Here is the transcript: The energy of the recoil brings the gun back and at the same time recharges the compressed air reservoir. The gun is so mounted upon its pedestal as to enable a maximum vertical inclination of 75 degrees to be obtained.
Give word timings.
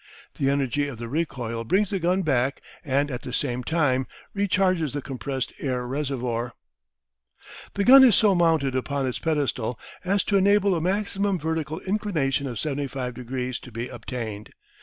The 0.39 0.49
energy 0.49 0.87
of 0.87 0.97
the 0.97 1.07
recoil 1.07 1.63
brings 1.63 1.91
the 1.91 1.99
gun 1.99 2.23
back 2.23 2.61
and 2.83 3.11
at 3.11 3.21
the 3.21 3.31
same 3.31 3.63
time 3.63 4.07
recharges 4.35 4.93
the 4.93 5.01
compressed 5.03 5.53
air 5.59 5.85
reservoir. 5.85 6.55
The 7.75 7.83
gun 7.83 8.03
is 8.03 8.15
so 8.15 8.33
mounted 8.33 8.75
upon 8.75 9.05
its 9.05 9.19
pedestal 9.19 9.79
as 10.03 10.23
to 10.23 10.37
enable 10.37 10.73
a 10.73 10.81
maximum 10.81 11.37
vertical 11.37 11.81
inclination 11.81 12.47
of 12.47 12.57
75 12.59 13.13
degrees 13.13 13.59
to 13.59 13.71
be 13.71 13.89
obtained. 13.89 14.49